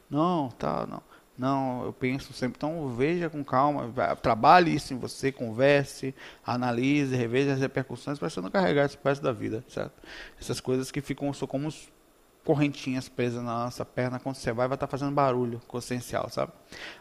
[0.08, 1.02] Não, tá, não.
[1.36, 2.58] Não, eu penso sempre.
[2.58, 6.14] Então veja com calma, trabalhe isso em você, converse,
[6.46, 9.92] analise, reveja as repercussões para você não carregar isso o resto da vida, certo?
[10.40, 11.68] Essas coisas que ficam só como
[12.46, 16.54] correntinhas presas na nossa perna, quando você vai, vai estar tá fazendo barulho consciencial, sabe?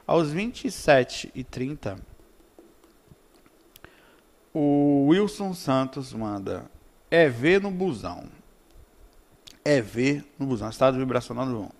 [0.06, 1.98] Aos 27 e 30,
[4.52, 6.64] o Wilson Santos manda
[7.10, 8.24] é ver no busão.
[9.62, 11.70] É ver no busão, estado vibracional do busão.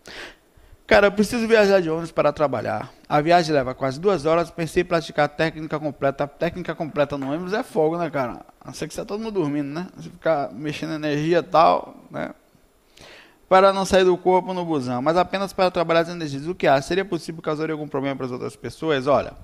[0.87, 2.92] Cara, eu preciso viajar de ônibus para trabalhar.
[3.09, 4.50] A viagem leva quase duas horas.
[4.50, 6.24] Pensei em praticar técnica completa.
[6.24, 8.44] A técnica completa no ônibus é fogo, né, cara?
[8.61, 9.87] A não ser que você tá todo mundo dormindo, né?
[9.96, 12.35] Você ficar mexendo energia e tal, né?
[13.49, 16.47] Para não sair do corpo no busão, mas apenas para trabalhar as energias.
[16.47, 16.81] O que há?
[16.81, 19.07] Seria possível causar algum problema para as outras pessoas?
[19.07, 19.35] Olha,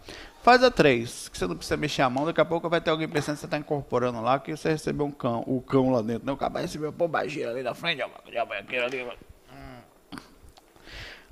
[0.42, 2.90] faz a três, que você não precisa mexer a mão, daqui a pouco vai ter
[2.90, 6.02] alguém pensando que você está incorporando lá, que você recebeu um cão, o cão lá
[6.02, 6.26] dentro.
[6.26, 9.04] Não, acaba de receber uma baixinha ali na frente, já vai aqui ali.
[9.52, 10.16] Hum.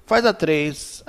[0.05, 1.05] Faz a três,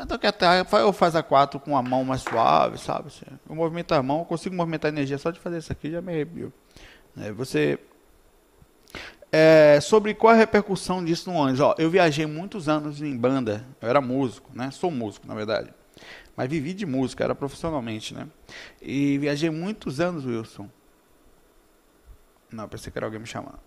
[0.83, 3.09] ou faz a quatro com a mão mais suave, sabe?
[3.49, 6.01] Eu movimento a mão, eu consigo movimentar a energia só de fazer isso aqui, já
[6.01, 6.51] me arrepio.
[7.17, 7.79] É, você
[9.31, 11.59] é, sobre qual a repercussão disso no ônibus.
[11.59, 14.71] Ó, eu viajei muitos anos em banda, eu era músico, né?
[14.71, 15.73] Sou músico, na verdade.
[16.35, 18.27] Mas vivi de música, era profissionalmente, né?
[18.81, 20.69] E viajei muitos anos, Wilson.
[22.51, 23.59] Não, pensei que era alguém me chamando.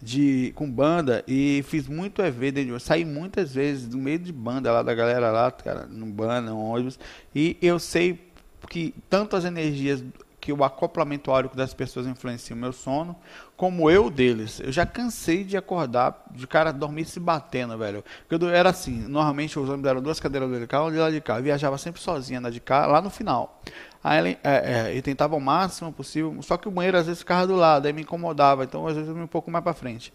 [0.00, 4.32] De, com banda e fiz muito EV dentro de Saí muitas vezes no meio de
[4.32, 6.98] banda lá, da galera lá, cara, no banda, no ônibus.
[7.32, 8.32] E eu sei
[8.68, 10.02] que tanto as energias
[10.42, 13.14] que o acoplamento áurico das pessoas influencia o meu sono,
[13.56, 14.58] como eu deles.
[14.58, 18.04] Eu já cansei de acordar, de cara dormir se batendo, velho.
[18.28, 21.20] Eu era assim, normalmente os homens deram duas cadeiras de cá, um de lá de
[21.20, 21.38] cá.
[21.38, 23.62] Eu viajava sempre sozinha na de cá, lá no final.
[24.02, 27.20] Aí ele, é, é, ele tentava o máximo possível, só que o banheiro às vezes
[27.20, 29.74] ficava do lado, aí me incomodava, então às vezes eu ia um pouco mais para
[29.74, 30.12] frente.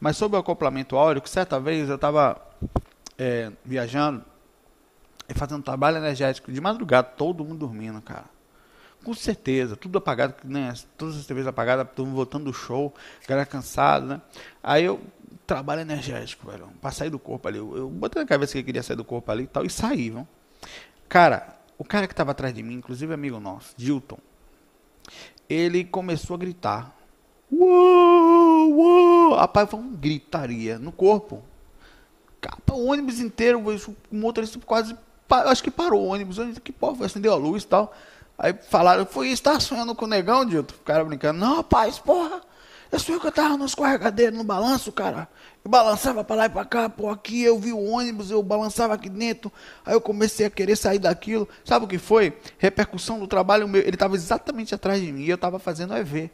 [0.00, 2.36] Mas sobre o acoplamento áurico, certa vez eu estava
[3.16, 4.24] é, viajando
[5.28, 8.37] e fazendo trabalho energético de madrugada, todo mundo dormindo, cara.
[9.04, 10.74] Com certeza, tudo apagado, né?
[10.96, 12.92] Todas as TVs apagadas, todo voltando do show,
[13.26, 14.20] galera cansado, né?
[14.62, 15.00] Aí eu
[15.46, 17.58] trabalho energético, velho, pra sair do corpo ali.
[17.58, 19.70] Eu, eu botei na cabeça que eu queria sair do corpo ali e tal, e
[19.70, 20.26] saí, viu?
[21.08, 24.18] Cara, o cara que tava atrás de mim, inclusive amigo nosso, Dilton,
[25.48, 26.94] ele começou a gritar.
[27.50, 29.34] Uou, uou!
[29.34, 31.42] Rapaz, foi uma gritaria no corpo.
[32.40, 34.94] Capa, o ônibus inteiro, o motorista quase.
[35.30, 37.94] Acho que parou o ônibus, que porra, acendeu a luz e tal.
[38.38, 40.74] Aí falaram, foi isso, tá sonhando com o negão, Dilton?
[40.76, 42.40] O cara brincando, não, rapaz, porra,
[42.90, 45.28] eu sou eu que eu tava no escorregadeiro, no balanço, cara.
[45.64, 48.94] Eu balançava para lá e para cá, pô, aqui eu vi o ônibus, eu balançava
[48.94, 49.52] aqui dentro.
[49.84, 51.46] Aí eu comecei a querer sair daquilo.
[51.64, 52.38] Sabe o que foi?
[52.56, 53.82] Repercussão do trabalho meu.
[53.82, 56.30] Ele estava exatamente atrás de mim e eu estava fazendo EV.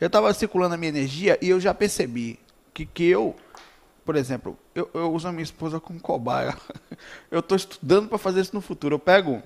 [0.00, 2.38] Eu estava circulando a minha energia e eu já percebi
[2.72, 3.34] que, que eu,
[4.04, 6.56] por exemplo, eu, eu uso a minha esposa como cobaia.
[7.30, 8.94] Eu estou estudando para fazer isso no futuro.
[8.94, 9.42] Eu pego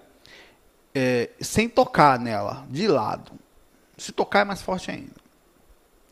[0.94, 3.32] é, sem tocar nela, de lado.
[3.96, 5.14] Se tocar é mais forte ainda.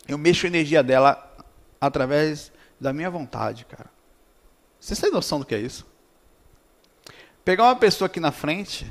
[0.07, 1.27] Eu mexo a energia dela
[1.81, 3.90] através da minha vontade, cara.
[4.79, 5.87] Você tem noção do que é isso?
[7.45, 8.90] Pegar uma pessoa aqui na frente,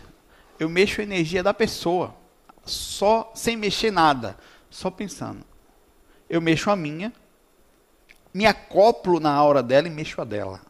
[0.59, 2.15] eu mexo a energia da pessoa,
[2.65, 4.37] só sem mexer nada,
[4.69, 5.43] só pensando.
[6.29, 7.11] Eu mexo a minha,
[8.33, 10.61] me acoplo na aura dela e mexo a dela.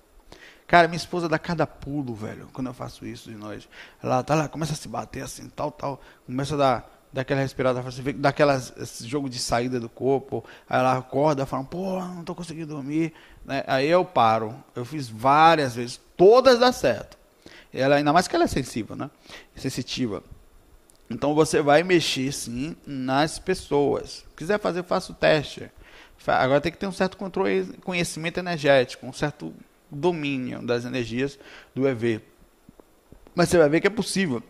[0.69, 3.67] Cara, minha esposa dá cada pulo, velho, quando eu faço isso de noite.
[4.03, 7.84] Ela tá lá, começa a se bater assim, tal, tal, começa a dar daquela respirada,
[8.17, 8.62] daquela
[9.01, 13.63] jogo de saída do corpo, aí ela acorda falando, pô, não estou conseguindo dormir, né?
[13.65, 17.17] aí eu paro, eu fiz várias vezes, todas dá certo,
[17.73, 19.10] ela, ainda mais que ela é sensível, né,
[19.55, 20.21] sensitiva,
[21.10, 25.71] então você vai mexer sim nas pessoas, quiser fazer, faça o teste,
[26.27, 29.51] agora tem que ter um certo controle, conhecimento energético, um certo
[29.91, 31.39] domínio das energias
[31.73, 32.21] do EV,
[33.36, 34.43] mas você vai ver que é possível,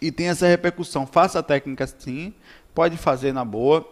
[0.00, 1.06] e tem essa repercussão.
[1.06, 2.32] Faça a técnica sim,
[2.74, 3.86] pode fazer na boa.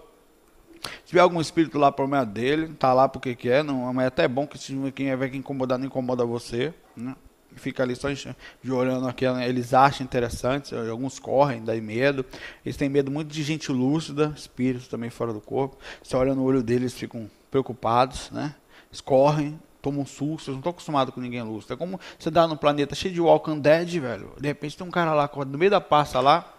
[0.81, 4.29] Se tiver algum espírito lá, problema dele, tá lá porque quer, não, mas é até
[4.29, 7.15] bom que se quem vai que incomodar, não incomoda você, né?
[7.57, 9.49] Fica ali só de olhando aqui, né?
[9.49, 12.25] eles acham interessante, alguns correm, daí medo.
[12.65, 15.77] Eles têm medo muito de gente lúcida, espíritos também fora do corpo.
[16.01, 18.55] Você olha no olho deles, ficam preocupados, né?
[18.89, 21.75] Eles correm, toma um susto, eu não tô acostumado com ninguém lúcido.
[21.75, 24.33] É como você dá no planeta cheio de Walking Dead, velho.
[24.38, 26.53] De repente tem um cara lá, no meio da pasta lá,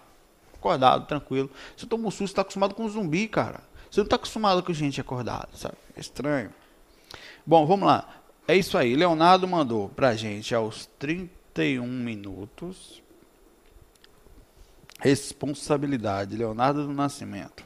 [0.55, 1.49] acordado, tranquilo.
[1.75, 3.61] Você toma um susto, tá acostumado com um zumbi, cara.
[3.89, 5.75] Você não tá acostumado com gente acordada, sabe?
[5.95, 6.53] É estranho.
[7.45, 8.07] Bom, vamos lá.
[8.47, 8.95] É isso aí.
[8.95, 13.01] Leonardo mandou pra gente aos 31 minutos.
[14.99, 16.35] Responsabilidade.
[16.35, 17.63] Leonardo do Nascimento.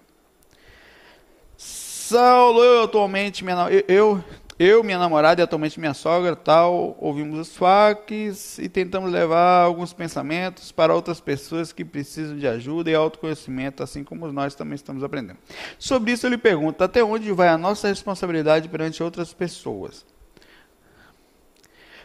[1.57, 4.23] Saulo, eu atualmente, minha, eu, eu
[4.59, 9.93] eu, minha namorada e atualmente minha sogra, tal, ouvimos os facs e tentamos levar alguns
[9.93, 15.03] pensamentos para outras pessoas que precisam de ajuda e autoconhecimento, assim como nós também estamos
[15.03, 15.39] aprendendo.
[15.79, 20.05] Sobre isso, eu lhe pergunto: até onde vai a nossa responsabilidade perante outras pessoas?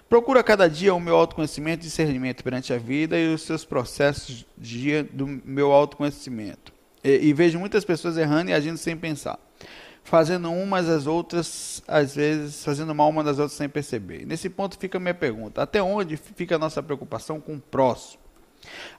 [0.08, 3.66] Procuro a cada dia o meu autoconhecimento e discernimento perante a vida e os seus
[3.66, 4.46] processos
[5.12, 6.72] do meu autoconhecimento.
[7.04, 9.38] E, e vejo muitas pessoas errando e agindo sem pensar
[10.04, 14.26] fazendo umas as outras, às vezes, fazendo mal uma das outras sem perceber.
[14.26, 18.22] Nesse ponto fica a minha pergunta: até onde fica a nossa preocupação com o próximo?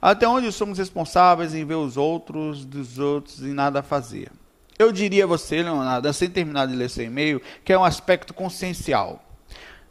[0.01, 4.31] Até onde somos responsáveis em ver os outros dos outros e nada fazer?
[4.77, 8.33] Eu diria a você, Leonardo, sem terminar de ler seu e-mail, que é um aspecto
[8.33, 9.21] consciencial.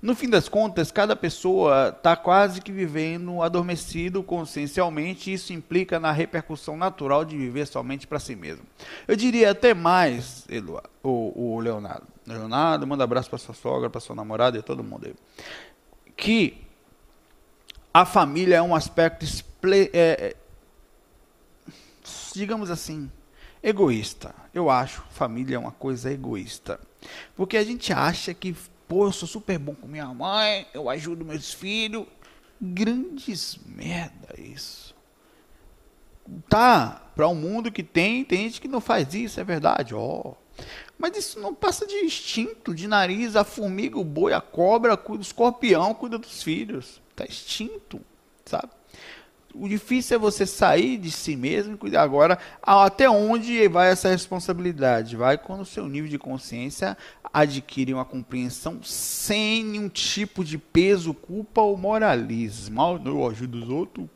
[0.01, 5.99] No fim das contas, cada pessoa está quase que vivendo adormecido consciencialmente, e isso implica
[5.99, 8.65] na repercussão natural de viver somente para si mesmo.
[9.09, 12.07] Eu diria até mais, Eduardo, o, o Leonardo.
[12.25, 15.15] Leonardo, manda abraço para sua sogra, para sua namorada e todo mundo aí.
[16.17, 16.59] Que
[17.93, 19.25] a família é um aspecto,
[19.73, 20.37] é, é,
[22.33, 23.11] digamos assim,
[23.61, 24.33] egoísta.
[24.55, 26.79] Eu acho família é uma coisa egoísta.
[27.35, 28.55] Porque a gente acha que
[28.89, 32.07] Pô, eu sou super bom com minha mãe, eu ajudo meus filhos.
[32.61, 34.97] Grandes merda isso.
[36.49, 40.33] Tá, para um mundo que tem, tem gente que não faz isso, é verdade, ó.
[40.99, 45.17] Mas isso não passa de instinto, de nariz, a formiga, o boi, a cobra, o
[45.17, 47.01] escorpião cuida dos filhos.
[47.15, 48.01] Tá extinto,
[48.45, 48.71] sabe?
[49.55, 52.03] O difícil é você sair de si mesmo e cuidar.
[52.03, 55.17] Agora, até onde vai essa responsabilidade?
[55.17, 56.97] Vai quando o seu nível de consciência
[57.33, 62.81] adquire uma compreensão sem nenhum tipo de peso, culpa ou moralismo.
[62.83, 64.07] Ah, eu ajudo os outros,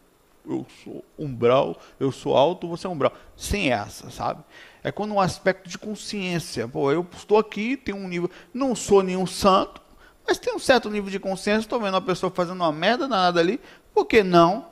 [0.47, 3.12] eu sou umbral, eu sou alto, você é umbral.
[3.35, 4.45] Sem essa, sabe?
[4.83, 6.68] É quando um aspecto de consciência.
[6.68, 8.31] Pô, eu estou aqui, tenho um nível.
[8.53, 9.81] Não sou nenhum santo,
[10.27, 11.61] mas tenho um certo nível de consciência.
[11.61, 13.61] Estou vendo uma pessoa fazendo uma merda nada ali.
[13.95, 14.72] Por que não?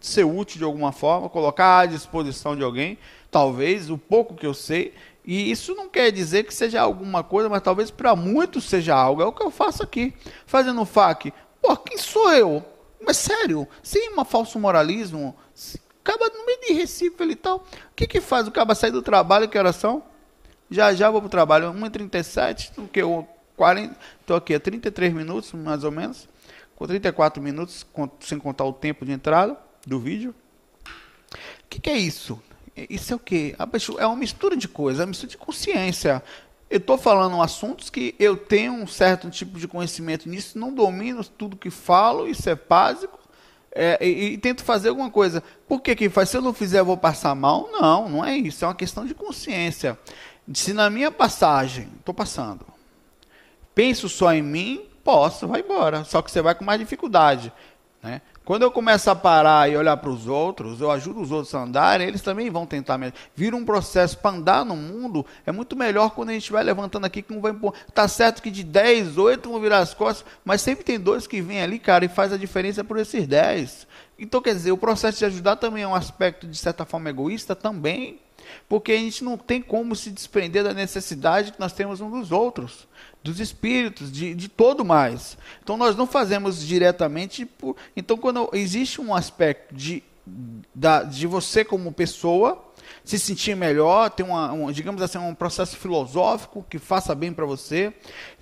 [0.00, 2.98] Ser útil de alguma forma, colocar à disposição de alguém,
[3.30, 4.94] talvez, o pouco que eu sei.
[5.24, 9.20] E isso não quer dizer que seja alguma coisa, mas talvez para muitos seja algo.
[9.20, 10.14] É o que eu faço aqui,
[10.46, 11.32] fazendo FAQ.
[11.60, 12.64] Pô, quem sou eu?
[13.04, 15.36] Mas sério, sem um falso moralismo,
[16.02, 17.58] acaba no meio de Recife e tal.
[17.58, 18.48] O que que faz?
[18.48, 20.02] O cara sair do trabalho, que horas são?
[20.70, 23.00] Já já vou para o trabalho, 1h37, o que?
[23.56, 26.28] 40, estou aqui há 33 minutos, mais ou menos.
[26.76, 27.84] Com 34 minutos,
[28.20, 30.34] sem contar o tempo de entrada do vídeo.
[31.32, 32.40] O que, que é isso?
[32.88, 33.54] Isso é o quê?
[33.98, 36.22] É uma mistura de coisas, é uma mistura de consciência.
[36.68, 41.24] Eu estou falando assuntos que eu tenho um certo tipo de conhecimento nisso, não domino
[41.24, 43.18] tudo que falo, isso é básico,
[43.72, 45.42] é, e, e, tento fazer alguma coisa.
[45.68, 46.28] Por que que faz?
[46.28, 47.68] Se eu não fizer, eu vou passar mal?
[47.70, 48.64] Não, não é isso.
[48.64, 49.98] É uma questão de consciência.
[50.52, 52.66] Se na minha passagem, estou passando,
[53.74, 56.04] penso só em mim, posso, vai embora.
[56.04, 57.52] Só que você vai com mais dificuldade.
[58.02, 58.20] Né?
[58.50, 61.62] Quando eu começo a parar e olhar para os outros, eu ajudo os outros a
[61.62, 62.98] andarem, eles também vão tentar.
[63.32, 67.04] Vira um processo para andar no mundo, é muito melhor quando a gente vai levantando
[67.04, 67.72] aqui, que um vai impor.
[67.94, 71.40] Tá certo que de 10, 8 vão virar as costas, mas sempre tem dois que
[71.40, 73.86] vêm ali, cara, e faz a diferença por esses 10.
[74.18, 77.54] Então, quer dizer, o processo de ajudar também é um aspecto, de certa forma, egoísta
[77.54, 78.18] também,
[78.68, 82.32] porque a gente não tem como se desprender da necessidade que nós temos um dos
[82.32, 82.88] outros
[83.22, 85.36] dos espíritos, de, de todo mais.
[85.62, 87.76] Então nós não fazemos diretamente por.
[87.96, 90.02] Então, quando existe um aspecto de,
[90.74, 92.69] da, de você como pessoa
[93.04, 97.44] se sentir melhor, tem uma, um, digamos assim, um processo filosófico que faça bem para
[97.46, 97.92] você.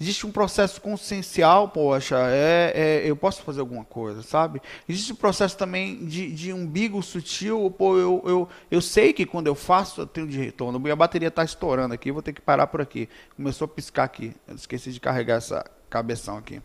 [0.00, 4.60] Existe um processo consciencial, poxa, é, é, eu posso fazer alguma coisa, sabe?
[4.88, 9.46] Existe um processo também de, de umbigo sutil, pô, eu, eu, eu sei que quando
[9.46, 10.78] eu faço eu tenho de retorno.
[10.78, 13.08] Minha bateria está estourando aqui, vou ter que parar por aqui.
[13.36, 16.60] Começou a piscar aqui, eu esqueci de carregar essa cabeção aqui.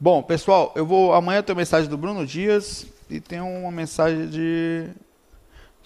[0.00, 4.88] Bom, pessoal, eu vou amanhã tem mensagem do Bruno Dias e tem uma mensagem de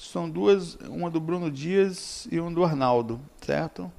[0.02, 3.90] são duas, uma do Bruno Dias e uma do Arnaldo, certo?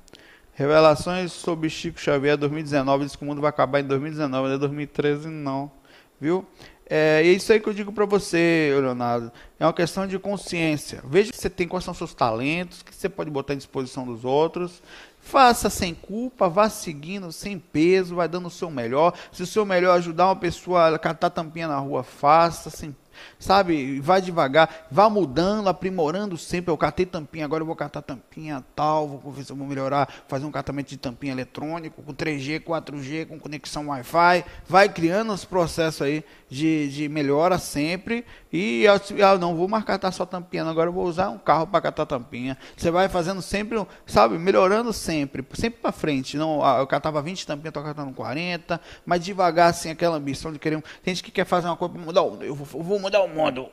[0.54, 4.58] Revelações sobre Chico Xavier 2019, diz que o mundo vai acabar em 2019, não é
[4.58, 5.72] 2013 não,
[6.20, 6.46] viu?
[6.90, 9.32] É, é isso aí que eu digo para você, Leonardo.
[9.58, 11.02] É uma questão de consciência.
[11.06, 14.26] Veja que você tem quais são seus talentos, que você pode botar à disposição dos
[14.26, 14.84] outros.
[15.22, 19.14] Faça sem culpa, vá seguindo, sem peso, vai dando o seu melhor.
[19.32, 22.94] Se o seu melhor ajudar uma pessoa a catar tampinha na rua, faça sem
[23.40, 24.00] sabe?
[24.00, 26.72] Vai devagar, vá mudando, aprimorando sempre.
[26.72, 30.10] Eu catei tampinha, agora eu vou catar tampinha tal, vou ver se eu vou melhorar,
[30.28, 34.46] fazer um catamento de tampinha eletrônico, com 3G, 4G, com conexão Wi-Fi.
[34.68, 38.26] Vai criando os processos aí de, de melhora sempre.
[38.54, 38.94] E eu,
[39.28, 42.06] ah, não vou mais catar só tampinha, agora eu vou usar um carro para catar
[42.06, 42.56] tampinha.
[42.78, 46.38] Você vai fazendo sempre, sabe, melhorando sempre, sempre para frente.
[46.38, 50.60] Não, ah, eu catava 20 tampinhas, estou catando 40, mas devagar, assim, aquela ambição de
[50.60, 50.80] querer.
[51.02, 53.28] Tem gente que quer fazer uma coisa para mudar, eu vou, eu vou mudar o
[53.28, 53.70] mundo.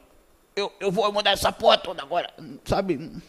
[0.57, 2.33] Eu, eu vou mudar essa porra toda agora.
[2.65, 3.21] Sabe?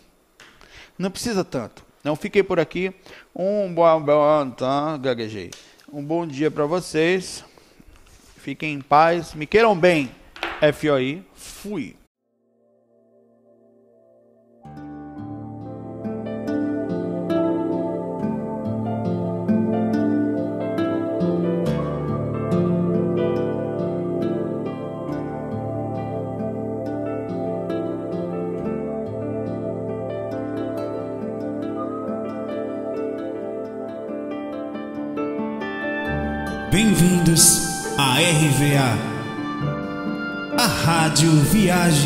[0.98, 1.84] Não precisa tanto.
[2.02, 2.94] Não fiquei por aqui.
[3.36, 5.52] Um bom, bom tá, gaguejei.
[5.92, 7.44] Um bom dia para vocês.
[8.38, 9.34] Fiquem em paz.
[9.34, 10.21] Me queiram bem.
[10.62, 11.24] FOI.
[11.34, 11.96] Fui.